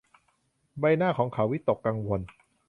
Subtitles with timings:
[0.79, 2.21] ใบหน้าของเขาวิตกกังวล